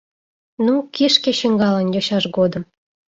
Ну, 0.65 0.73
кишке 0.95 1.31
чӱҥгалын 1.39 1.87
йочаж 1.95 2.23
годым. 2.37 2.63